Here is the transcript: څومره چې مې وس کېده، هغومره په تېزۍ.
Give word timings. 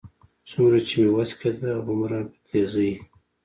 څومره 0.49 0.77
چې 0.87 0.93
مې 1.01 1.09
وس 1.15 1.31
کېده، 1.39 1.69
هغومره 1.77 2.17
په 2.29 2.37
تېزۍ. 2.47 2.91